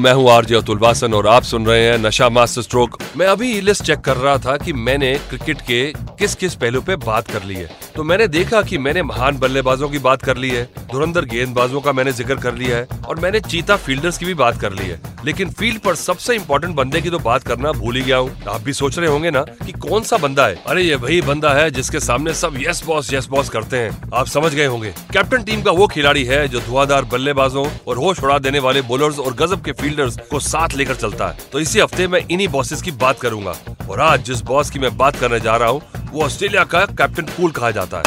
मैं 0.00 0.12
हूँ 0.12 0.28
आरजे 0.30 0.54
अतुल 0.54 0.78
वासन 0.78 1.14
और 1.14 1.26
आप 1.26 1.42
सुन 1.42 1.64
रहे 1.66 1.84
हैं 1.84 1.96
नशा 1.98 2.28
मास्टर 2.28 2.62
स्ट्रोक। 2.62 2.98
मैं 3.16 3.26
अभी 3.26 3.60
लिस्ट 3.60 3.82
चेक 3.82 3.98
कर 3.98 4.16
रहा 4.16 4.36
था 4.38 4.56
कि 4.56 4.72
मैंने 4.72 5.12
क्रिकेट 5.28 5.60
के 5.60 5.92
किस 6.18 6.34
किस 6.34 6.54
पहलू 6.54 6.80
पे 6.80 6.96
बात 6.96 7.30
कर 7.30 7.42
ली 7.42 7.54
है। 7.54 7.70
तो 7.98 8.02
मैंने 8.04 8.26
देखा 8.28 8.60
कि 8.62 8.78
मैंने 8.78 9.02
महान 9.02 9.38
बल्लेबाजों 9.38 9.88
की 9.90 9.98
बात 9.98 10.22
कर 10.22 10.36
ली 10.36 10.48
है, 10.50 10.62
धुरंधर 10.90 11.24
गेंदबाजों 11.24 11.80
का 11.80 11.92
मैंने 11.92 12.12
ज़िक्र 12.12 12.34
कर 12.34 12.54
लिया 12.54 12.76
है 12.76 13.00
और 13.08 13.20
मैंने 13.20 13.40
चीता 13.40 13.76
फील्डर्स 13.76 14.18
की 14.18 14.24
भी 14.26 14.34
बात 14.34 14.60
कर 14.60 14.72
ली 14.72 14.84
है। 14.84 15.00
लेकिन 15.24 15.50
फ़ील्ड 15.50 15.80
पर 15.82 15.94
सबसे 15.94 16.34
इम्पोर्टेंट 16.34 16.74
बंदे 16.74 17.00
की 17.00 17.10
तो 17.10 17.18
बात 17.18 17.42
करना 17.42 17.72
भूल 17.72 17.96
ही 17.96 18.02
गया 18.02 18.16
हूँ। 18.16 18.30
आप 18.48 18.60
भी 18.60 18.72
सोच 18.72 18.98
रहे 18.98 19.08
होंगे 19.10 19.30
ना 19.30 19.40
कि 19.64 19.72
कौन 19.78 20.02
सा 20.02 20.16
बंदा 20.16 20.46
है? 20.46 20.54
अरे 20.66 20.82
ये 20.82 20.94
वही 20.96 21.20
बंदा 21.22 21.52
है 21.54 21.70
जिसके 21.70 22.00
सामने 22.00 22.34
सब 22.34 22.58
यस 22.58 22.82
बॉस 22.86 23.12
यस 23.14 23.26
बॉस 23.28 23.48
करते 23.48 23.76
हैं। 23.76 24.10
आप 24.14 24.26
समझ 24.26 24.54
गए 24.54 24.66
होंगे। 24.66 24.92
कैप्टन 25.12 25.42
टीम 25.42 25.62
का 25.62 25.70
वो 25.72 25.86
खिलाड़ी 25.86 26.24
है 26.24 26.46
जो 26.48 26.60
धुआंधार 26.60 27.04
बल्लेबाजों 27.12 27.66
और 27.88 27.96
होश 27.96 28.22
उड़ा 28.24 28.38
देने 28.38 28.58
वाले 28.58 28.82
बॉलर्स 28.84 29.18
और 29.18 29.34
गजब 29.34 29.64
के 29.64 29.72
फील्डर्स 29.72 30.18
को 30.30 30.40
साथ 30.42 30.76
लेकर 30.76 30.94
चलता 30.96 31.28
है। 31.28 31.48
तो 31.52 31.60
इसी 31.60 31.80
हफ़्ते 31.80 32.08
मैं 32.08 32.24
इन्हीं 32.30 32.48
बॉसेस 32.48 32.82
की 32.82 32.90
बात 32.96 33.20
करूँगा। 33.20 33.56
और 33.90 34.00
आज 34.00 34.24
जिस 34.24 34.40
बॉस 34.42 34.70
की 34.70 34.78
मैं 34.78 34.96
बात 34.96 35.16
करने 35.16 35.40
जा 35.40 35.56
रहा 35.56 35.68
हूँ 35.68 35.80
वो 36.12 36.22
ऑस्ट्रेलिया 36.22 36.64
का 36.64 36.84
कैप्टन 36.98 37.22
कूल 37.36 37.50
कहा 37.50 37.70
जाता 37.70 37.96
है। 37.98 38.04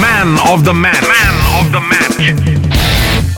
Man 0.00 0.38
of 0.38 0.60
the 0.60 0.68
man 0.84 1.04
man 1.08 1.40
of 1.58 1.72
the 1.72 1.82
match 1.84 2.20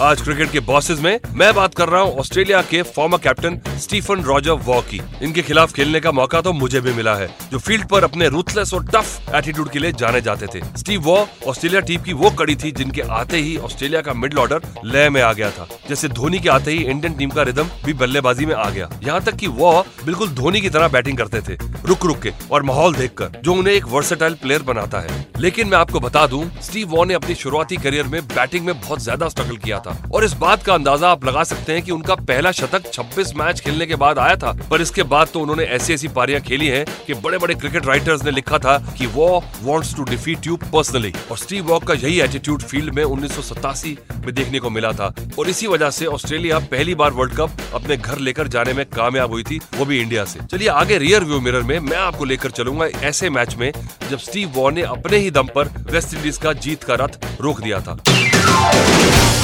आज 0.00 0.20
क्रिकेट 0.22 0.50
के 0.50 0.60
बॉसेस 0.60 1.00
में 1.00 1.18
मैं 1.36 1.52
बात 1.54 1.74
कर 1.74 1.88
रहा 1.88 2.00
हूँ 2.02 2.12
ऑस्ट्रेलिया 2.18 2.60
के 2.62 2.80
former 2.84 3.18
captain 3.18 3.58
Stephen 3.78 4.20
Roger 4.24 4.52
Waugh 4.66 4.80
की। 4.82 5.00
इनके 5.22 5.42
खिलाफ 5.42 5.72
खेलने 5.72 6.00
का 6.00 6.12
मौका 6.12 6.40
तो 6.40 6.52
मुझे 6.52 6.80
भी 6.80 6.92
मिला 6.92 7.14
है, 7.16 7.28
जो 7.50 7.58
फ़ील्ड 7.58 7.86
पर 7.88 8.04
अपने 8.04 8.28
रूथलेस 8.28 8.72
और 8.74 8.84
टफ 8.86 9.34
एटीट्यूड 9.34 9.70
के 9.70 9.78
लिए 9.78 9.92
जाने 9.92 10.20
जाते 10.20 10.46
थे। 10.46 10.60
स्टीव 10.78 11.02
वॉ 11.02 11.16
ऑस्ट्रेलिया 11.48 11.80
टीम 11.80 12.02
की 12.02 12.12
वो 12.12 12.30
कड़ी 12.30 12.54
थी 12.54 12.70
जिनके 12.72 13.02
आते 13.10 13.36
ही 13.38 13.56
ऑस्ट्रेलिया 13.58 14.02
का 14.02 14.14
मिडल 14.14 14.38
ऑर्डर 14.38 14.62
लय 14.84 15.08
में 15.08 15.20
आ 15.22 15.32
गया 15.32 15.50
था, 15.50 15.68
जैसे 15.88 16.08
धोनी 16.10 16.38
के 16.38 16.48
आते 16.48 16.70
ही 16.70 16.84
इंडियन 16.84 17.14
टीम 17.14 17.30
का 17.30 17.42
रिदम 17.42 17.68
भी 17.84 17.92
बल्लेबाजी 17.94 18.46
में 18.46 18.54
आ 18.54 18.68
गया। 18.70 18.88
यहाँ 19.04 19.20
तक 19.22 19.36
की 19.36 19.46
वॉ 19.48 19.72
बिल्कुल 20.04 20.28
धोनी 20.30 20.60
की 20.60 20.70
तरह 20.70 20.88
बैटिंग 20.88 21.18
करते 21.18 21.40
थे 21.42 21.58
रुक 21.86 22.06
रुक 22.06 22.22
के 22.22 22.32
और 22.50 22.62
माहौल 22.62 22.94
देखकर, 22.94 23.40
जो 23.42 23.54
उन्हें 23.54 23.74
एक 23.74 23.84
वर्सेटाइल 23.88 24.34
प्लेयर 24.42 24.62
बनाता 24.62 25.00
है। 25.00 25.28
लेकिन 25.38 25.68
मैं 25.68 25.78
आपको 25.78 26.00
बता 26.00 26.26
दूँ 26.26 26.44
स्टीव 26.62 26.88
वॉ 26.88 27.04
ने 27.04 27.14
अपनी 27.14 27.34
शुरुआती 27.36 27.76
करियर 27.78 28.06
में 28.06 28.20
बैटिंग 28.26 28.66
में 28.66 28.74
बहुत 28.76 29.00
ज़्यादा 29.00 29.28
स्ट्रगल 29.28 29.56
किया 29.58 29.78
था। 29.78 29.89
और 30.12 30.24
इस 30.24 30.32
बात 30.36 30.62
का 30.62 30.74
अंदाज़ा 30.74 31.10
आप 31.10 31.24
लगा 31.24 31.44
सकते 31.44 31.72
हैं 31.72 31.82
कि 31.82 31.90
उनका 31.90 32.14
पहला 32.22 32.52
शतक 32.52 32.90
26 32.92 33.34
मैच 33.36 33.60
खेलने 33.60 33.86
के 33.86 33.96
बाद 33.96 34.18
आया 34.18 34.36
था, 34.36 34.52
पर 34.70 34.80
इसके 34.80 35.02
बाद 35.04 35.28
तो 35.32 35.40
उन्होंने 35.40 35.64
ऐसी 35.70 35.94
ऐसी 35.94 36.08
पारियाँ 36.10 36.40
खेली 36.40 36.66
हैं 36.68 36.84
कि 37.06 37.14
बड़े 37.16 37.38
बड़े 37.38 37.54
क्रिकेट 37.54 37.86
राइटर्स 37.86 38.24
ने 38.24 38.30
लिखा 38.30 38.58
था 38.58 38.76
कि 38.98 39.06
वो 39.08 39.28
wants 39.62 39.94
to 39.96 40.04
defeat 40.04 40.46
you 40.46 40.56
personally 40.64 41.12
और 41.30 41.38
स्टीव 41.38 41.64
वॉक 41.66 41.84
का 41.84 41.94
यही 41.94 42.20
एटीट्यूड 42.20 42.62
फ़ील्ड 42.62 42.94
में 42.94 43.02
उन्नीस 43.04 43.34
सौ 43.36 43.42
सतासी 43.44 43.96
में 44.16 44.34
देखने 44.34 44.58
को 44.58 44.70
मिला 44.70 44.92
था। 44.92 45.12
और 45.38 45.48
इसी 45.48 45.66
वजह 45.66 45.90
से 45.90 46.06
ऑस्ट्रेलिया 46.08 46.58
पहली 46.70 46.94
बार 46.94 47.10
वर्ल्ड 47.12 47.34
कप 47.36 47.50
अपने 47.74 47.96
घर 47.96 48.18
लेकर 48.18 48.48
जाने 48.48 48.72
में 48.72 48.84
कामयाब 48.86 49.30
हुई 49.30 49.42
थी, 49.42 49.60
वो 49.76 49.84
भी 49.84 50.00
इंडिया 50.00 50.24
से। 50.24 50.40
चलिए 50.46 50.68
आगे 50.70 50.98
रियर 50.98 51.24
व्यू 51.24 51.40
मिरर 51.40 51.62
में 51.62 51.78
मैं 51.80 51.96
आपको 51.98 52.24
लेकर 52.24 52.50
चलूँगा 52.50 52.86
ऐसे 53.00 53.30
मैच 53.30 53.54
में 53.56 53.72
जब 54.10 54.18
स्टीव 54.18 54.52
वॉ 54.54 54.70
ने 54.70 54.82
अपने 54.84 55.16
ही 55.16 55.30
दम 55.30 55.48
पर 55.54 55.68
वेस्ट 55.90 56.14
इंडीज 56.14 56.36
का 56.36 56.52
जीत 56.54 56.84
का 56.84 56.94
रथ 56.94 57.18
रोक 57.40 57.60
दिया 57.60 57.80
था। 57.80 57.98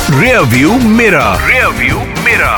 रियर 0.09 0.41
व्यू 0.41 0.73
मेरा 0.79 1.23
रियर 1.47 1.67
व्यू 1.77 2.01
मेरा 2.25 2.57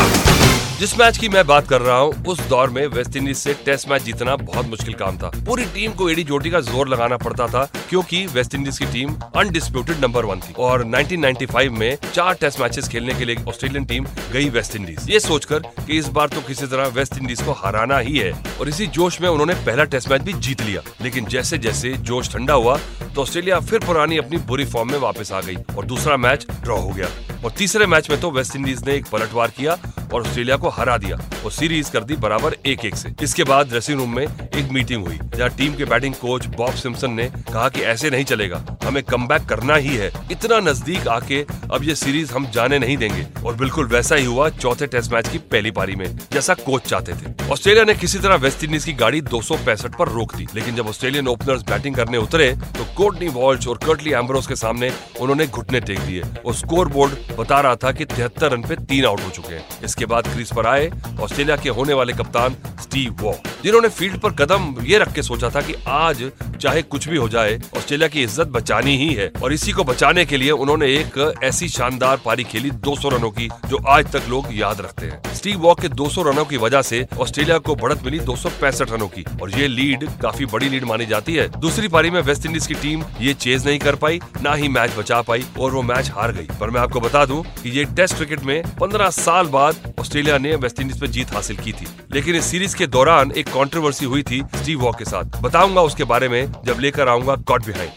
जिस 0.78 0.92
मैच 0.98 1.19
की 1.19 1.28
मैं 1.28 1.47
बात 1.47 1.69
कर 1.69 1.81
रहा 1.81 1.97
हूँ 1.98 2.25
उस 2.28 2.41
दौर 2.48 2.70
में 2.70 2.86
वेस्ट 2.86 3.16
इंडीज 3.16 3.36
से 3.36 3.54
टेस्ट 3.66 3.88
मैच 3.91 4.03
जीतना 4.03 4.34
बहुत 4.36 4.66
मुश्किल 4.66 4.94
काम 4.94 5.16
था। 5.19 5.31
पूरी 5.47 5.64
टीम 5.75 5.92
को 5.92 6.09
एडी 6.10 6.25
जोटी 6.25 6.50
का 6.50 6.60
ज़ोर 6.60 6.88
लगाना 6.88 7.16
पड़ता 7.16 7.47
था 7.48 7.64
क्योंकि 7.88 8.25
वेस्ट 8.34 8.54
इंडीज 8.54 8.78
की 8.78 8.86
टीम 8.86 9.14
अनडिस्प्यूटेड 9.36 10.00
नंबर 10.03 10.25
वन 10.25 10.41
थी। 10.41 10.53
और 10.59 10.84
1995 10.84 11.69
में 11.78 11.97
चार 12.12 12.34
टेस्ट 12.41 12.60
मैचेस 12.60 12.88
खेलने 12.88 13.14
के 13.14 13.25
लिए 13.25 13.44
ऑस्ट्रेलियन 13.48 13.84
टीम 13.84 14.06
गई 14.32 14.48
वेस्ट 14.48 14.76
इंडीज। 14.76 15.10
ये 15.10 15.20
सोचकर 15.20 15.59
कि 15.78 15.98
इस 15.98 16.09
बार 16.09 16.28
तो 16.28 16.41
किसी 16.48 16.66
तरह 16.66 16.88
वेस्ट 16.97 17.16
इंडीज 17.19 17.42
को 17.42 17.53
हराना 17.65 17.98
ही 17.98 18.16
है। 18.19 18.32
और 18.60 18.69
इसी 18.69 18.86
जोश 18.88 19.20
में 19.20 19.28
उन्होंने 19.28 19.54
पहला 19.66 19.84
टेस्ट 19.86 20.10
मैच 20.10 20.22
भी 20.22 20.32
जीत 20.34 20.62
लिया। 20.62 20.82
लेकिन 21.03 21.26
जैसे 21.26 21.59
जैसे 21.59 21.92
जोश 22.03 22.32
ठंडा 22.32 22.54
हुआ 22.54 22.78
तो 23.15 23.22
ऑस्ट्रेलिया 23.22 23.60
फिर 23.60 23.84
पुरानी 23.86 24.19
अपनी 24.19 24.38
बुरी 24.47 24.65
फॉर्म 24.66 24.92
में 24.92 24.98
वापस 25.00 25.32
आ 25.32 25.41
गई 25.41 25.56
और 25.76 25.86
दूसरा 25.86 26.16
मैच 26.19 26.47
ड्रॉ 26.53 26.76
हो 26.76 26.91
गया। 26.91 27.09
और 27.44 27.50
तीसरे 27.59 27.87
मैच 27.87 28.10
में 28.10 28.21
तो 28.21 28.31
वेस्टइंडीज 28.31 28.84
ने 28.87 28.94
एक 28.94 29.06
पलटवार 29.12 29.50
किया 29.50 29.78
और 30.13 30.21
ऑस्ट्रेलिया 30.21 30.57
को 30.57 30.69
हरा 30.71 30.97
दिया। 30.97 31.19
और 31.45 31.53
सीरीज़ 31.53 31.91
कर 31.91 32.05
दी 32.05 32.17
बराबर 32.19 32.57
एक 32.67 32.85
एक 32.85 32.97
से। 32.97 33.15
इसके 33.23 33.45
बाद 33.45 33.69
ड्रेसिंग 33.69 33.99
रूम 33.99 34.15
में 34.17 34.25
एक 34.25 34.71
मीटिंग 34.73 35.07
हुई, 35.07 35.19
जहाँ 35.37 35.51
टीम 35.51 35.75
के 35.75 35.85
बैटिंग 35.85 36.15
कोच 36.15 36.47
बॉब 36.49 36.75
सिम्पसन 36.75 37.13
ने 37.13 37.31
कहा 37.45 37.69
कि 37.69 37.81
ऐसे 37.83 38.11
नहीं 38.11 38.25
चलेगा, 38.25 38.65
हमें 38.85 39.03
कम 39.05 39.27
करना 39.49 39.75
ही 39.77 39.97
है। 39.97 40.11
इतना 40.33 40.59
नज़दीक 40.61 41.09
आके 41.09 41.45
अब 41.73 41.85
ये 41.85 41.95
सीरीज़ 41.95 42.33
हम 42.33 42.47
जाने 42.51 42.79
नहीं 42.79 42.97
देंगे। 42.97 43.27
और 43.45 43.55
बिल्कुल 43.55 43.87
वैसा 43.87 44.17
ही 44.17 44.25
हुआ 44.25 44.49
चौथे 44.51 44.87
टेस्ट 44.87 45.13
मैच 45.13 45.29
की 45.29 45.39
पहली 45.53 45.71
पारी 45.71 45.95
में, 45.95 46.07
जैसा 46.33 46.55
कोच 46.57 46.83
चाहते 46.83 47.13
थे। 47.13 47.51
ऑस्ट्रेलिया 47.51 47.85
ने 47.85 47.95
किसी 47.95 48.19
तरह 48.19 48.35
वेस्ट 48.37 48.65
इंडीज 48.65 48.85
की 48.85 48.93
गाड़ी 48.95 49.21
दो 49.23 49.41
पर 49.51 50.09
रोक 50.09 50.35
दी, 50.35 50.47
लेकिन 50.55 50.75
जब 50.75 50.89
ऑस्ट्रेलियन 50.89 51.29
ओपनर्स 51.29 51.63
बैटिंग 51.63 51.95
करने 51.95 52.19
उतरे 52.19 52.51
तो 52.77 52.85
कोर्टनी 52.97 53.29
वॉल्च 53.29 53.67
और 53.69 53.79
कर्टली 53.79 54.13
एम्ब्रोस 54.13 54.47
के 54.47 54.57
सामने 54.57 54.93
उन्होंने 55.21 55.47
घुटने 55.47 55.81
टेक 55.81 55.99
दिए। 55.99 56.23
और 56.47 56.55
स्कोर 56.55 56.89
बोर्ड 56.89 57.37
बता 57.39 57.61
रहा 57.61 57.77
था 57.77 57.93
की 57.93 58.05
तिहत्तर 58.07 58.53
रन 58.53 58.63
पे 58.63 58.77
तीन 58.77 59.05
आउट 59.05 59.21
हो 59.21 59.31
चुके 59.31 59.55
हैं। 59.55 59.65
इसके 59.98 60.06
बाद 60.06 60.26
क्रीज 60.26 60.53
पर 60.54 60.66
आए 60.66 60.91
ऑस्ट्रेलिया 61.20 61.56
के 61.56 61.69
होने 61.76 61.94
वाले 61.98 62.12
कप्तान 62.12 62.54
स्टीव 62.82 63.14
वॉ 63.20 63.32
जिन्होंने 63.65 63.89
फ़ील्ड 63.89 64.19
पर 64.19 64.33
कदम 64.35 64.75
ये 64.83 64.99
रख 64.99 65.13
के 65.13 65.23
सोचा 65.23 65.51
था 65.51 65.61
कि 65.61 65.75
आज 65.89 66.31
चाहे 66.61 66.83
कुछ 66.83 67.09
भी 67.09 67.17
हो 67.17 67.29
जाए, 67.29 67.59
ऑस्ट्रेलिया 67.77 68.09
की 68.09 68.23
इज़्ज़त 68.23 68.47
बचानी 68.47 68.97
ही 68.97 69.13
है। 69.15 69.31
और 69.43 69.53
इसी 69.53 69.73
को 69.73 69.85
बचाने 69.85 70.25
के 70.25 70.37
लिए 70.37 70.51
उन्होंने 70.51 70.87
एक 70.87 71.39
ऐसी 71.45 71.69
शानदार 71.69 72.21
पारी 72.25 72.45
खेली 72.45 72.71
200 72.71 73.09
रनों 73.09 73.31
की, 73.31 73.49
जो 73.69 73.79
आज 73.89 74.11
तक 74.13 74.29
लोग 74.29 74.47
याद 74.53 74.81
रखते 74.81 75.07
हैं। 75.07 75.35
स्टीव 75.35 75.59
वॉक 75.59 75.81
के 75.81 75.89
200 75.89 76.23
रनों 76.23 76.45
की 76.45 76.57
वजह 76.57 76.83
से 76.83 77.07
ऑस्ट्रेलिया 77.19 77.59
को 77.59 77.75
बढ़त 77.75 78.03
मिली 78.05 78.19
दो 78.21 78.37
सौ 78.37 78.49
पैंसठ 78.61 78.91
रनों 78.91 79.09
की, 79.09 79.25
और 79.43 79.51
ये 79.51 79.69
लीड, 79.69 80.05
काफ़ी 80.23 80.47
बड़ी 80.47 80.69
लीड 80.69 80.85
मानी 80.85 81.07
जाती 81.07 81.35
है। 81.35 81.49
दूसरी 81.61 81.89
पारी 81.89 82.11
में 82.11 82.21
वेस्ट 82.21 82.47
इंडीज 82.47 82.67
की 82.67 82.75
टीम 82.75 83.05
ये 83.21 83.35
चेज 83.35 83.67
नहीं 83.67 83.79
कर 83.79 83.95
पाई, 83.95 84.21
ना 84.43 84.55
ही 84.55 84.69
मैच 84.69 84.97
बचा 84.99 85.21
पाई, 85.23 85.45
और 85.59 85.71
वो 85.71 85.83
मैच 85.83 86.11
हार 86.11 86.33
गई। 86.33 86.49
पर 86.61 86.71
मैं 86.71 86.81
आपको 86.81 87.01
बता 87.01 87.25
दूँ 87.27 87.43
कि 87.63 87.71
ये 87.71 87.85
टेस्ट 87.97 88.17
क्रिकेट 88.17 88.41
में 88.41 88.63
15 88.81 89.11
साल 89.11 89.47
बाद 89.47 89.95
ऑस्ट्रेलिया 89.99 90.39
ने 90.39 90.55
वेस्ट 90.57 90.81
इंडीज 90.81 91.01
पे 91.01 91.09
जीत 91.09 91.35
हासिल 91.35 91.57
की 91.57 91.73
थी। 91.73 91.87
लेकिन 92.15 92.37
इस 92.37 92.45
सीरीज़ 92.45 92.77
के 92.77 92.87
दौरान 92.87 93.33
एक 93.37 93.49
कंट्रोवर्सी 93.49 94.07
हुई 94.07 94.23
थी 94.23 94.43
स्टीव 94.55 94.81
वॉक 94.81 94.99
के 94.99 95.05
साथ। 95.05 95.25
बताऊँगा 95.43 95.81
उसके 95.81 96.05
बारे 96.05 96.29
में 96.29 96.53
जब 96.67 96.77
लेकर 96.81 97.09
आऊँगा 97.09 97.35
गॉट 97.35 97.67
बिहाइंड. 97.67 97.93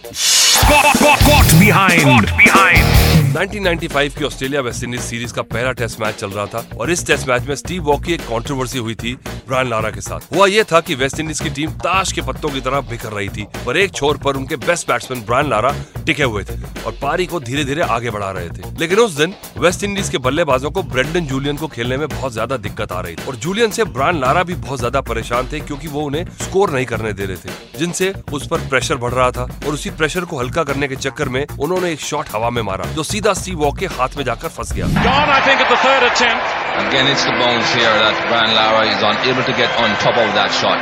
1995 3.32 4.16
की 4.18 4.24
ऑस्ट्रेलिया 4.26 4.62
वेस्ट 4.62 4.84
इंडीज 4.84 5.02
सीरीज़ 5.02 5.34
का 5.34 5.42
पहला 5.44 5.72
टेस्ट 5.72 6.00
मैच 6.00 6.16
चल 6.16 6.30
रहा 6.30 6.46
था 6.46 6.64
और 6.80 6.92
इस 6.92 7.06
टेस्ट 7.08 7.28
मैच 7.28 7.44
में 7.48 7.54
स्टीव 7.56 7.84
वॉक 7.84 8.04
की 8.04 8.14
एक 8.14 8.22
कंट्रोवर्सी 8.22 8.80
हुई 8.80 8.96
थी 8.96 9.14
ब्रायन 9.48 9.70
लारा 9.70 9.90
के 9.92 10.02
साथ। 10.02 10.34
हुआ 10.34 10.48
ये 10.48 10.64
था 10.72 10.80
कि 10.80 10.96
वेस्ट 10.96 11.20
इंडीज 11.20 11.40
की 11.40 11.50
टीम 11.50 11.72
ताश 11.80 12.12
के 12.12 12.22
पत्तों 12.22 12.50
की 12.50 12.62
तरह 12.62 12.82
बिखर 12.90 13.12
रही 13.12 13.30
थी 13.30 13.46
पर 13.66 13.78
एक 13.78 13.94
छोर 13.94 14.18
पर 14.24 14.38
उनके 14.38 14.56
बेस्ट 14.58 14.88
बैट्समैन 14.88 15.22
ब्रायन 15.26 15.50
लारा 15.50 15.74
टिके 16.06 16.24
हुए 16.24 16.44
थे 16.44 16.56
और 16.86 16.98
पारी 17.02 17.26
को 17.26 17.40
धीरे 17.40 17.64
धीरे 17.66 17.82
आगे 17.84 18.10
बढ़ा 18.10 18.32
रहे 18.32 18.50
थे। 18.50 18.72
लेकिन 18.80 19.00
उस 19.00 19.16
दिन 19.18 19.34
वेस्ट 19.58 19.84
इंडीज 19.84 20.10
के 20.10 20.18
बल्लेबाजों 20.18 20.72
को 20.72 20.84
ब्रेंडन 20.84 21.26
जूलियन 21.28 21.58
को 21.58 21.68
खेलने 21.68 21.98
में 21.98 22.08
बहुत 22.10 22.34
ज़्यादा 22.34 22.58
दिक्कत 22.58 22.92
आ 22.92 23.00
रही 23.02 23.16
थी 23.16 23.26
और 23.28 23.36
जूलियन 23.38 23.72
से 23.72 23.84
ब्रायन 23.86 24.20
लारा 24.22 24.44
भी 24.44 24.56
बहुत 24.58 24.80
ज़्यादा 24.80 25.02
परेशान 25.04 25.48
थे 25.52 25.60
क्योंकि 25.62 25.88
वो 25.88 26.02
उन्हें 26.02 26.26
स्कोर 26.42 26.72
नहीं 26.72 26.86
करने 26.86 27.14
दे 27.14 27.26
रहे 27.26 27.38
थे, 27.38 27.80
जिनसे 27.80 28.14
उस 28.34 28.48
पर 28.48 28.68
प्रेशर 28.70 28.96
बढ़ 28.98 29.14
रहा 29.14 29.32
था 29.32 29.44
और 29.68 29.74
उसी 29.74 29.90
प्रेशर 29.92 30.26
को 30.26 30.40
हल्का 30.40 30.64
करने 30.64 30.88
के 30.88 30.96
चक्कर 30.98 31.30
में 31.30 31.46
उन्होंने 31.50 31.92
एक 31.92 32.00
शॉट 32.02 32.30
हवा 32.34 32.50
में 32.50 32.62
मारा, 32.62 32.86
जो 32.86 33.04
सीधा 33.21 33.33
स्टीव 33.35 33.59
वॉक 33.59 33.79
के 33.79 33.87
हाथ 33.99 34.17
में 34.17 34.25
जाकर 34.25 34.49
फंस 34.57 34.73
गया 34.73 34.87
Gone, 34.87 35.31
I 35.37 35.41
think, 35.47 35.61
at 35.65 35.69
the 35.73 35.81
third 35.85 36.03
attempt. 36.11 36.45
Again, 36.87 37.07
it's 37.13 37.25
the 37.25 37.35
bounce 37.41 37.73
here 37.75 37.95
that 38.05 38.17
Brian 38.29 38.53
Lara 38.55 38.85
is 38.95 39.03
unable 39.11 39.45
to 39.51 39.55
get 39.61 39.71
on 39.85 39.97
top 40.05 40.17
of 40.25 40.33
that 40.39 40.53
shot. 40.61 40.79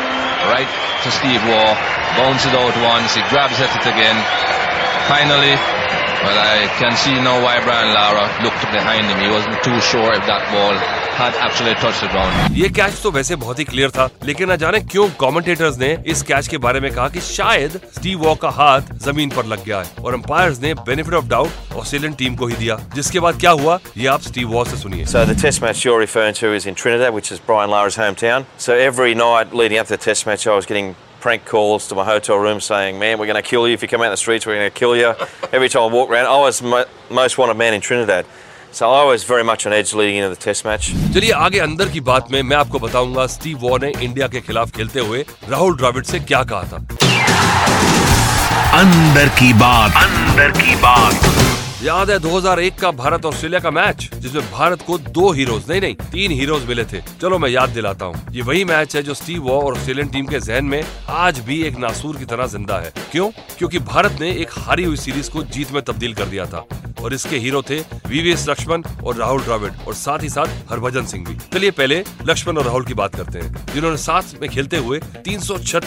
Right 0.50 0.69
to 1.05 1.11
Steve 1.19 1.43
Waugh. 1.50 1.75
Bounces 2.19 2.55
out 2.62 2.76
once. 2.82 3.15
He 3.15 3.23
grabs 3.32 3.61
at 3.61 3.73
it 3.79 3.87
again. 3.94 4.17
Finally, 5.09 5.55
Well, 6.25 6.38
I 6.38 6.69
can 6.81 6.97
see 6.97 7.15
now 7.29 7.37
why 7.44 7.55
Brian 7.65 7.93
Lara 7.94 8.26
looked 8.44 8.67
behind 8.73 9.06
him. 9.06 9.19
He 9.25 9.31
wasn't 9.31 9.62
too 9.62 9.81
sure 9.81 10.12
if 10.19 10.26
that 10.26 10.44
ball 10.53 10.75
had 11.19 11.35
actually 11.47 11.75
touched 11.82 12.00
the 12.05 12.09
ground. 12.12 12.56
ये 12.59 12.69
catch 12.79 13.00
तो 13.03 13.11
वैसे 13.12 13.37
बहुत 13.37 13.59
ही 13.59 13.65
clear 13.65 13.91
था 13.97 14.09
लेकिन 14.25 14.50
न 14.53 14.56
जाने 14.56 14.81
क्यों 14.81 15.09
commentators 15.21 15.79
ने 15.79 15.91
इस 16.12 16.23
कैच 16.31 16.49
के 16.49 16.59
बारे 16.65 16.81
में 16.81 16.91
कहा 16.93 17.09
कि 17.09 17.21
शायद 17.21 17.81
स्टीव 17.99 18.19
वॉ 18.25 18.35
का 18.44 18.50
हाथ 18.59 18.93
जमीन 19.06 19.31
पर 19.37 19.47
लग 19.53 19.65
गया 19.65 19.81
है 19.82 20.03
और 20.05 20.15
अंपायर्स 20.15 20.61
ने 20.62 20.75
benefit 20.88 21.15
of 21.15 21.29
doubt 21.29 21.76
Australian 21.82 22.15
team 22.23 22.37
को 22.37 22.47
ही 22.47 22.56
दिया 22.56 22.79
जिसके 22.94 23.21
बाद 23.26 23.41
क्या 23.41 23.50
हुआ 23.62 23.79
ये 23.97 24.06
आप 24.17 24.21
स्टीव 24.31 24.49
वॉ 24.55 24.65
से 24.65 24.76
सुनिए 24.76 25.06
So 25.15 25.25
the 25.32 25.41
test 25.47 25.62
match 25.62 25.85
you're 25.85 26.03
referring 26.05 26.35
to 26.43 26.55
is 26.59 26.67
in 26.73 26.75
Trinidad, 26.82 27.15
which 27.15 27.32
is 27.32 27.41
Brian 27.50 27.71
Lara's 27.76 27.97
hometown. 28.05 28.47
So 28.67 28.79
every 28.91 29.15
night 29.15 29.55
leading 29.62 29.79
up 29.79 29.93
to 29.93 29.97
the 29.97 30.05
test 30.05 30.26
match, 30.26 30.47
I 30.47 30.56
was 30.56 30.67
getting 30.73 30.94
prank 31.21 31.44
calls 31.47 31.88
to 31.88 31.94
my 31.94 32.05
hotel 32.05 32.37
room 32.37 32.61
saying, 32.61 32.99
"Man, 32.99 33.19
we're 33.19 33.31
going 33.32 33.43
to 33.43 33.49
kill 33.50 33.67
you 33.69 33.75
if 33.75 33.82
you 33.82 33.88
come 33.88 34.03
out 34.03 34.11
in 34.12 34.17
the 34.17 34.23
streets. 34.25 34.47
We're 34.47 34.56
going 34.56 34.71
to 34.71 34.79
kill 34.79 34.97
you." 34.97 35.12
Every 35.53 35.69
time 35.69 35.85
I 35.85 35.94
walk 35.99 36.11
around, 36.11 36.26
I 36.26 36.41
was 36.47 36.62
mo- 36.62 36.88
most 37.11 37.38
wanted 37.38 37.56
man 37.56 37.75
in 37.75 37.81
Trinidad. 37.81 38.26
So 38.73 38.91
I 38.91 39.05
was 39.05 39.25
very 39.25 39.44
much 39.44 39.65
on 39.67 39.73
edge 39.73 39.94
leading 39.94 40.17
into 40.21 40.31
the 40.35 40.41
test 40.44 40.65
match. 40.69 40.91
चलिए 41.15 41.31
आगे 41.49 41.59
अंदर 41.67 41.88
की 41.88 42.00
बात 42.11 42.31
में 42.32 42.43
मैं 42.43 42.56
आपको 42.56 42.79
बताऊंगा 42.87 43.26
Steve 43.35 43.59
Waugh 43.67 43.76
ने 43.82 43.93
इंडिया 44.03 44.29
के 44.29 44.41
खिलाफ 44.49 44.71
खेलते 44.76 45.00
हुए 45.00 45.25
राहुल 45.49 45.76
द्रविड़ 45.76 46.05
से 46.05 46.21
क्या 46.21 46.43
कहा 46.53 46.62
था 46.73 46.87
अंदर 48.81 49.29
की 49.38 49.53
बात 49.53 50.03
अंदर 50.05 50.50
की 50.61 50.76
बात 50.87 51.48
याद 51.84 52.10
है 52.10 52.20
2001 52.20 52.80
का 52.80 52.92
भारत 52.92 53.26
ऑस्ट्रेलिया 53.26 53.60
का 53.60 53.72
मैच, 53.72 54.10
जिसमें 54.16 54.52
भारत 54.52 54.81
को 54.81 54.98
दो 54.98 55.31
हीरोज 55.31 55.70
नहीं 55.70 55.81
नहीं, 55.81 55.96
तीन 55.96 56.31
हीरोज 56.31 56.66
मिले 56.66 56.86
थे। 56.86 57.02
चलो 57.22 57.40
मैं 57.40 57.50
याद 57.50 57.70
दिलाता 57.70 58.06
हूँ। 58.06 58.22
ये 58.31 58.42
वही 58.42 58.66
मैच 58.66 58.96
है 58.96 59.04
जो 59.04 59.14
स्टीव 59.14 59.44
वॉ 59.44 59.62
और 59.62 59.78
ऑस्ट्रेलियन 59.78 60.08
टीम 60.08 60.26
के 60.26 60.40
जहन 60.40 60.66
में 60.66 60.84
आज 61.10 61.40
भी 61.40 61.64
एक 61.64 61.78
नासूर 61.78 62.18
की 62.18 62.26
तरह 62.26 62.48
ज़िंदा 62.48 62.80
है। 62.80 62.94
क्यों? 63.12 63.30
क्योंकि 63.58 63.80
भारत 63.80 64.18
ने 64.22 64.31
एक 64.31 64.50
हारी 64.52 64.84
हुई 64.84 64.98
सीरीज़ 64.98 65.31
को 65.31 65.44
जीत 65.44 65.72
में 65.72 65.81
तब्दील 65.81 66.14
कर 66.14 66.26
दिया 66.26 66.46
था। 66.46 66.66
और 67.00 67.13
इसके 67.13 67.38
हीरो 67.38 67.62
थे 67.62 67.80
वीवीएस 68.07 68.48
लक्ष्मण 68.50 68.84
और 69.04 69.16
राहुल 69.16 69.42
द्रविड़ 69.42 69.72
और 69.88 69.94
साथ 69.94 70.24
ही 70.24 70.30
साथ 70.30 70.72
हरभजन 70.72 71.06
सिंह 71.06 71.25
भी। 71.25 71.36
चलिए 71.54 71.72
पहले 71.72 72.04
लक्ष्मण 72.28 72.57
और 72.57 72.66
राहुल 72.66 72.86
की 72.86 72.94
बात 72.94 73.16
करते 73.16 73.40
हैं, 73.40 73.66
जिन्होंने 73.74 73.98
साथ 73.98 74.42
में 74.42 74.50
खेलते 74.50 74.78
हुए 74.78 75.00
तीन 75.25 75.42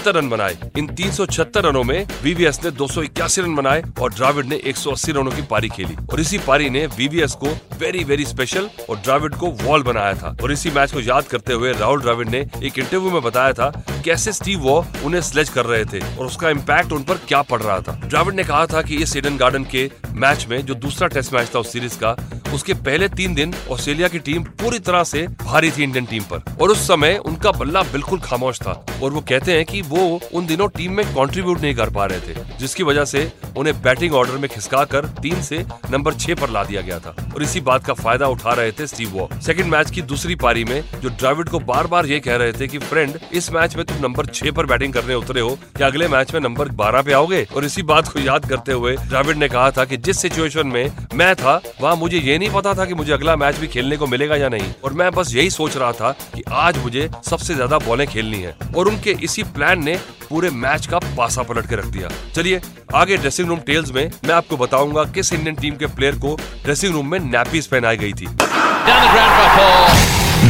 रन 0.09 0.29
बनाए। 0.29 0.57
इन 0.79 0.87
तीन 0.95 1.11
रनों 1.57 1.83
में 1.83 2.07
वीवीएस 2.23 2.61
ने 2.65 2.71
दो 2.71 2.87
सौ 2.89 3.03
इक्यासी 3.03 3.43
रन 3.43 3.55
बनाए 3.55 3.83
और 4.01 4.13
द्राविड 4.13 4.47
ने 4.47 4.57
180 4.65 5.13
रनों 5.13 5.31
की 5.31 5.43
पारी 5.43 5.69
खेली। 5.69 5.97
और 6.13 6.21
इसी 6.21 6.39
पारी 6.39 6.71
ने 6.71 6.87
वीवीएस 6.87 7.33
को 7.35 7.49
वेरी 7.79 8.05
वेरी 8.05 8.25
स्पेशल 8.25 8.69
और 8.91 8.97
द्राविड 8.97 9.35
को 9.35 9.51
वॉल 9.63 9.83
बनाया 9.83 10.15
था। 10.15 10.37
और 10.43 10.53
इसी 10.53 10.71
मैच 10.71 10.93
को 10.93 11.01
याद 11.01 11.25
करते 11.25 11.53
हुए 11.53 11.73
राहुल 11.73 12.01
द्राविड 12.01 12.29
ने 12.29 12.39
एक 12.63 12.79
इंटरव्यू 12.79 13.11
में 13.11 13.23
बताया 13.23 13.53
था 13.53 13.71
कैसे 14.03 14.33
स्टीव 14.33 14.61
वो 14.61 14.87
उन्हें 15.05 15.21
स्लेज 15.21 15.49
कर 15.49 15.65
रहे 15.65 15.85
थे 15.85 16.17
और 16.17 16.27
उसका 16.27 16.51
इम्पैक्ट 16.51 16.93
उन 16.93 17.03
पर 17.03 17.15
क्या 17.15 17.43
पड़ 17.43 17.63
रहा 17.63 17.81
था। 17.81 18.01
ड्राविड 18.05 18.35
ने 18.35 18.45
कहा 18.45 18.67
था 18.67 18.83
कि 18.83 18.97
इस 18.97 19.17
एडन 19.17 19.37
गार्डन 19.37 19.65
के 19.65 19.91
मैच 20.13 20.47
में 20.47 20.67
जो 20.67 20.75
दूसरा 20.75 21.09
टेस्ट 21.09 21.33
मैच 21.33 21.55
था 21.55 21.59
उस 21.59 21.73
सीरीज़ 21.73 21.99
का 21.99 22.17
उसके 22.55 22.75
पहले 22.75 23.09
तीन 23.09 23.35
दिन 23.35 23.55
ऑस्ट्रेलिया 23.71 24.09
की 24.09 24.19
टीम 24.19 24.43
पूरी 24.61 24.79
तरह 24.79 25.05
से 25.05 25.27
भारी 25.43 25.71
थी 25.71 25.83
इंडियन 25.83 26.05
टीम 26.05 26.23
पर। 26.23 26.43
और 26.61 26.71
उस 26.71 26.87
समय 26.89 27.17
उनका 27.27 27.53
बल्ला 27.53 27.83
बिल्कुल 27.83 28.21
खामोश 28.21 28.61
था। 28.61 28.73
और 29.03 29.13
वो 29.13 29.21
कहते 29.21 29.53
हैं 29.53 29.65
कि 29.65 29.81
वो 29.83 30.21
उन 30.35 30.47
दिनों 30.47 30.69
टीम 30.69 30.93
में 30.93 31.05
कंट्रीब्यूट 31.07 31.61
नहीं 31.61 31.75
कर 31.75 31.91
पा 31.91 32.07
रहे 32.07 32.21
थे, 32.21 32.35
जिसकी 32.59 32.83
वजह 32.83 33.05
से 33.05 33.31
उन्हें 33.57 33.81
बैटिंग 33.83 34.15
ऑर्डर 34.15 34.37
में 34.37 34.49
खिसका 34.51 34.85
कर 34.85 35.07
तीन 35.23 35.43
से 35.43 35.65
नंबर 35.91 36.15
छह 36.15 36.35
पर 36.35 36.51
ला 36.51 36.65
दिया 36.65 36.81
गया 36.81 36.99
था। 36.99 37.15
और 37.35 37.43
इसी 37.43 37.61
बात 37.61 37.85
का 37.87 37.95
फ़ायदा 37.95 38.27
उठा 38.27 38.53
रहे 38.53 38.73
थे 38.73 38.87
स्टीव 38.87 39.11
वॉ। 39.11 39.27
सेकंड 39.41 39.67
मैच 39.67 39.91
की 39.91 40.03
दूसरी 40.03 40.35
पारी 40.35 40.65
में 40.65 40.83
जो 41.03 41.09
ड्राविड 41.09 41.49
को 41.49 41.59
बार 41.63 41.87
बार 41.87 42.07
ये 42.07 42.21
कह 42.21 42.37
रहे 42.37 42.53
थे 42.53 42.69
कि, 42.69 42.79
फ्रेंड, 42.79 43.19
इस 43.33 43.51
मैच 43.53 43.77
में 43.77 43.85
तुम 43.87 43.97
नंबर 44.03 44.27
छह 44.27 44.51
पर 44.51 44.67
बैटिंग 44.67 44.93
करने 44.93 45.15
उतरे 45.15 45.41
हो, 45.41 45.59
क्या 45.77 45.87
अगले 45.87 46.09
मैच 46.09 46.35
में 46.35 46.41
नंबर 46.41 46.69
बारह 46.75 47.03
पे 47.03 47.13
आओगे? 47.13 47.47
और 47.57 47.65
इसी 47.65 47.83
बात 47.83 48.09
को 48.09 48.19
याद 48.19 48.49
करते 48.49 48.73
हुए 48.73 48.97
ड्राविड 48.99 49.37
ने 49.37 49.49
कहा 49.49 49.71
था 49.71 49.85
की 49.85 49.97
जिस 49.97 50.21
सिचुएशन 50.21 50.67
में 50.67 50.91
मैं 51.15 51.35
था, 51.37 51.61
वहाँ 51.81 51.97
मुझे 51.97 52.19
ये 52.19 52.39
नहीं 52.43 52.51
पता 52.53 52.73
था 52.75 52.85
कि 52.85 52.95
मुझे 52.95 53.13
अगला 53.13 53.35
मैच 53.37 53.57
भी 53.57 53.67
खेलने 53.69 53.97
को 53.97 54.07
मिलेगा 54.07 54.37
या 54.37 54.49
नहीं। 54.49 54.73
और 54.85 54.93
मैं 54.93 55.11
बस 55.11 55.35
यही 55.35 55.51
सोच 55.51 55.77
रहा 55.77 55.93
था 55.93 56.11
कि 56.35 56.43
आज 56.53 56.79
मुझे 56.79 57.09
सबसे 57.31 57.55
ज़्यादा 57.55 57.79
बॉलें 57.79 58.07
खेलनी 58.07 58.41
है। 58.43 58.55
और 58.77 58.89
उनके 58.89 59.11
इसी 59.25 59.43
प्लान 59.57 59.85
ने 59.85 59.97
पूरे 60.31 60.51
मैच 60.51 60.87
का 60.87 60.99
पासा 61.17 61.43
पलट 61.43 61.69
के 61.69 61.77
रख 61.77 61.85
दिया। 61.87 62.09
चलिए 62.35 62.61
आगे 62.95 63.17
ड्रेसिंग 63.17 63.49
रूम 63.49 63.59
टेल्स 63.67 63.93
में 63.93 64.11
मैं 64.25 64.35
आपको 64.35 64.57
बताऊँगा 64.57 65.05
किस 65.15 65.33
इंडियन 65.33 65.57
टीम 65.57 65.77
के 65.77 65.87
प्लेयर 65.95 66.19
को 66.19 66.37
ड्रेसिंग 66.65 66.95
रूम 66.95 67.11
में 67.11 67.19
नैपीज 67.21 67.67
पहनाई 67.67 67.97
गई 67.97 68.13
थी. 68.13 68.27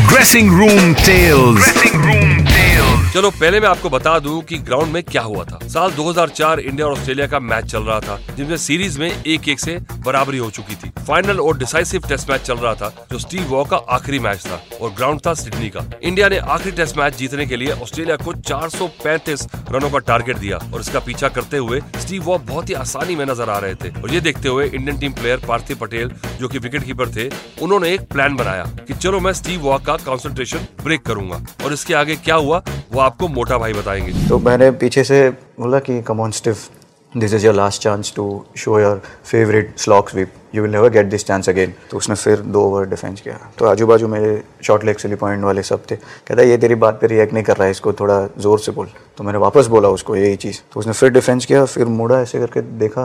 Dressing 0.08 0.58
room 0.58 0.94
tales 0.96 1.64
dressing 1.64 2.04
room 2.04 2.20
tales 2.20 2.31
चलो, 3.14 3.30
पहले 3.30 3.58
मैं 3.60 3.68
आपको 3.68 3.88
बता 3.90 4.18
दूँ 4.18 4.40
कि 4.42 4.58
ग्राउंड 4.58 4.92
में 4.92 5.02
क्या 5.02 5.22
हुआ 5.22 5.44
था। 5.44 5.58
साल 5.68 5.90
2004 5.92 6.60
इंडिया 6.60 6.86
और 6.86 6.92
ऑस्ट्रेलिया 6.92 7.26
का 7.26 7.38
मैच 7.40 7.64
चल 7.64 7.82
रहा 7.82 7.98
था 8.00 8.16
जिसमें 8.36 8.56
सीरीज़ 8.56 8.98
में 9.00 9.10
एक 9.10 9.48
एक 9.48 9.60
से 9.60 9.76
बराबरी 10.04 10.38
हो 10.38 10.48
चुकी 10.50 10.74
थी। 10.74 10.90
फाइनल 11.06 11.40
और 11.40 11.58
डिसाइसिव 11.58 12.06
टेस्ट 12.08 12.30
मैच 12.30 12.40
चल 12.40 12.56
रहा 12.56 12.74
था, 12.74 12.88
जो 13.12 13.18
स्टीव 13.18 13.42
वॉ 13.48 13.64
का 13.64 13.76
आखिरी 13.76 14.18
मैच 14.18 14.46
था 14.46 14.60
और 14.80 14.90
ग्राउंड 14.90 15.20
था 15.26 15.34
सिडनी 15.34 15.68
का। 15.68 15.84
इंडिया 16.02 16.28
ने 16.28 16.38
आखिरी 16.38 16.76
टेस्ट 16.76 16.96
मैच 16.98 17.16
जीतने 17.16 17.46
के 17.46 17.56
लिए 17.56 17.72
ऑस्ट्रेलिया 17.72 18.16
को 18.16 18.32
435 18.32 19.46
रनों 19.70 19.90
का 19.90 19.98
टारगेट 20.00 20.36
दिया 20.36 20.60
और 20.74 20.80
इसका 20.80 21.00
पीछा 21.00 21.28
करते 21.28 21.56
हुए 21.56 21.80
स्टीव 21.96 22.22
वॉ 22.22 22.38
बहुत 22.40 22.68
ही 22.68 22.74
आसानी 22.76 23.16
में 23.16 23.24
नज़र 23.26 23.50
आ 23.50 23.58
रहे 23.58 23.74
थे। 23.74 23.90
और 23.92 24.14
ये 24.14 24.20
देखते 24.20 24.48
हुए 24.48 24.66
Indian 24.66 24.98
team 24.98 25.12
player 25.12 25.44
Parthiv 25.48 25.76
Patel, 25.76 26.10
जो 26.40 26.48
की 26.48 26.58
विकेट 26.58 26.84
कीपर 26.84 27.14
थे, 27.16 27.28
उन्होंने 27.62 27.92
एक 27.94 28.08
प्लान 28.08 28.36
बनाया 28.36 28.64
की 28.88 28.94
चलो, 28.94 29.20
मैं 29.20 29.32
स्टीव 29.32 29.60
वॉ 29.60 29.78
का 29.78 29.96
कॉन्सेंट्रेशन 30.06 30.66
ब्रेक 30.84 31.02
करूँगा। 31.02 31.44
और 31.64 31.72
इसके 31.72 31.94
आगे 31.94 32.16
क्या 32.16 32.34
हुआ? 32.36 32.62
वो 32.92 33.00
आपको 33.02 33.28
मोटा 33.28 33.58
भाई 33.58 33.72
बताएँगे। 33.72 34.28
तो 34.28 34.38
मैंने 34.38 34.70
पीछे 34.70 35.04
से 35.04 35.28
बोला 35.30 35.78
कि 35.78 36.00
come on 36.02 36.30
Steve 36.30 36.68
this 37.14 37.34
is 37.34 37.46
your 37.46 37.54
last 37.54 37.82
chance 37.82 38.12
to 38.16 38.44
show 38.56 38.78
your 38.80 39.02
favourite 39.24 39.78
slog 39.78 40.10
sweep 40.10 40.32
you 40.54 40.62
will 40.62 40.72
never 40.72 40.88
get 40.90 41.06
this 41.06 41.26
chance 41.26 41.48
again 41.48 41.72
तो 41.90 41.96
उसने 41.96 42.14
फिर 42.14 42.40
दो 42.48 42.62
ओवर 42.62 42.86
डिफेंस 42.86 43.20
किया। 43.20 43.38
तो 43.58 43.66
आजू 43.66 43.86
बाजू 43.86 44.08
मेरे 44.08 44.42
शॉर्ट 44.62 44.84
लेग 44.84 44.96
सिली 44.96 45.14
पॉइंट 45.16 45.44
वाले 45.44 45.62
सब 45.62 45.84
थे। 45.90 45.96
कहता 45.96 46.42
ये 46.42 46.56
तेरी 46.56 46.74
बात 46.76 47.00
पे 47.00 47.06
रिएक्ट 47.06 47.32
नहीं 47.32 47.44
कर 47.44 47.56
रहा 47.56 47.64
है 47.64 47.70
इसको, 47.70 47.92
थोड़ा 47.92 48.26
ज़ोर 48.38 48.58
से 48.58 48.72
बोल। 48.72 48.88
तो 49.18 49.24
मैंने 49.24 49.38
वापस 49.38 49.66
बोला 49.66 49.88
उसको, 49.88 50.16
यही 50.16 50.36
चीज़। 50.36 50.58
तो 50.72 50.80
उसने 50.80 50.92
फिर 50.92 51.10
डिफेंस 51.12 51.46
किया, 51.46 51.64
फिर 51.64 51.86
मुड़ा 51.86 52.20
ऐसे 52.20 52.38
करके 52.38 52.60
देखा 52.78 53.02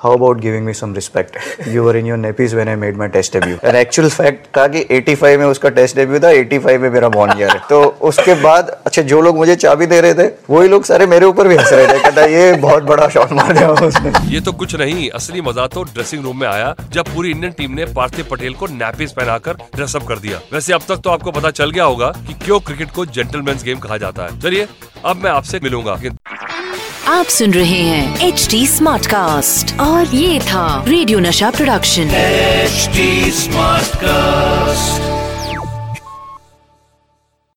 how 0.00 0.16
about 0.16 0.40
giving 0.40 0.64
me 0.66 0.72
some 0.74 0.94
respect 0.94 1.36
you 1.68 1.82
were 1.84 1.96
in 1.96 2.06
your 2.06 2.18
nappies 2.18 2.54
when 2.54 2.68
I 2.68 2.76
made 2.76 2.96
my 2.96 3.08
test 3.08 3.36
debut 3.36 3.56
and 3.64 3.76
actual 3.76 4.08
fact 4.10 4.46
था 4.56 4.66
कि 4.68 4.84
85 4.90 5.36
में 5.38 5.44
उसका 5.46 5.68
टेस्ट 5.78 5.96
डेब्यू 5.96 6.18
था 6.20 6.30
85 6.32 6.78
में 6.78 6.88
मेरा 6.90 7.08
बॉन्ड 7.08 7.40
ईयर 7.40 7.50
है। 7.50 7.60
तो 7.70 7.82
उसके 8.08 8.34
बाद 8.42 8.70
अच्छा 8.86 9.02
जो 9.04 9.20
लोग 9.20 9.36
मुझे 9.36 9.56
चाबी 9.56 9.86
दे 9.86 10.00
रहे 10.00 10.14
थे, 10.14 10.26
वही 10.50 10.68
लोग 10.68 10.84
सारे 10.84 11.06
मेरे 11.06 11.26
ऊपर 11.26 11.48
भी 11.48 11.56
हंस 11.56 11.72
रहे 11.72 11.86
थे। 11.86 11.98
कहता 11.98 12.24
ये 12.26 12.52
बहुत 12.56 12.82
बड़ा 12.84 13.08
शॉट 13.08 13.32
मार 13.32 13.52
दिया 13.52 13.70
उसने। 13.70 14.12
ये 14.34 14.40
तो 14.40 14.52
कुछ 14.54 14.74
नहीं, 14.76 15.08
असली 15.10 15.40
मज़ा 15.40 15.66
तो 15.66 15.82
ड्रेसिंग 15.84 16.24
रूम 16.24 16.40
में 16.40 16.46
आया। 16.48 16.65
जब 16.92 17.14
पूरी 17.14 17.30
इंडियन 17.30 17.52
टीम 17.52 17.72
ने 17.72 17.84
पार्थिव 17.84 18.26
पटेल 18.30 18.54
को 18.54 18.66
नैपीज 18.66 19.12
पहनाकर 19.12 19.52
ड्रेसअप 19.74 20.06
कर 20.06 20.18
दिया। 20.18 20.40
वैसे 20.52 20.72
अब 20.72 20.82
तक 20.88 20.96
तो 20.96 21.10
आपको 21.10 21.32
पता 21.32 21.50
चल 21.50 21.70
गया 21.70 21.84
होगा 21.84 22.10
कि 22.26 22.34
क्यों 22.44 22.60
क्रिकेट 22.60 22.90
को 22.90 23.06
जेंटलमैन 23.06 23.58
गेम 23.64 23.78
कहा 23.78 23.96
जाता 23.96 24.22
है। 24.22 24.40
चलिए 24.40 24.68
अब 25.04 25.22
मैं 25.24 25.30
आपसे 25.30 25.60
मिलूँगा। 25.62 25.98
आप 27.08 27.26
सुन 27.26 27.52
रहे 27.54 27.80
हैं 27.80 28.28
एच 28.28 28.46
डी 28.50 28.66
स्मार्ट 28.66 29.06
कास्ट 29.06 29.80
और 29.80 30.14
ये 30.14 30.40
था 30.40 30.84
रेडियो 30.88 31.18
नशा 31.18 31.50
प्रोडक्शन 31.50 32.10
एच 32.14 32.88
स्मार्ट 33.34 33.86
Smartcast. 33.86 35.15